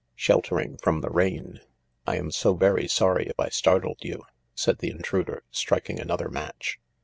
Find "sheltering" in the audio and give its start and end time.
0.15-0.77